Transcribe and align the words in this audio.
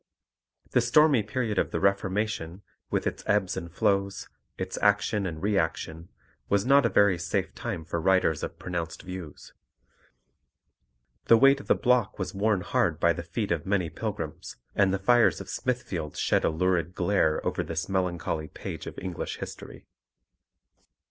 The 0.71 0.81
stormy 0.81 1.21
period 1.21 1.59
of 1.59 1.69
the 1.69 1.79
Reformation, 1.79 2.63
with 2.89 3.05
its 3.05 3.21
ebbs 3.27 3.55
and 3.55 3.71
flows, 3.71 4.27
its 4.57 4.79
action 4.81 5.27
and 5.27 5.39
reaction, 5.43 6.09
was 6.49 6.65
not 6.65 6.87
a 6.87 6.89
very 6.89 7.19
safe 7.19 7.53
time 7.53 7.85
for 7.85 8.01
writers 8.01 8.41
of 8.41 8.57
pronounced 8.57 9.03
views. 9.03 9.53
The 11.25 11.37
way 11.37 11.53
to 11.53 11.61
the 11.61 11.75
block 11.75 12.17
was 12.17 12.33
worn 12.33 12.61
hard 12.61 12.99
by 12.99 13.13
the 13.13 13.21
feet 13.21 13.51
of 13.51 13.67
many 13.67 13.91
pilgrims, 13.91 14.55
and 14.73 14.91
the 14.91 14.97
fires 14.97 15.39
of 15.39 15.49
Smithfield 15.49 16.17
shed 16.17 16.43
a 16.43 16.49
lurid 16.49 16.95
glare 16.95 17.39
over 17.45 17.61
this 17.61 17.87
melancholy 17.87 18.47
page 18.47 18.87
of 18.87 18.97
English 18.97 19.37
history. 19.37 19.85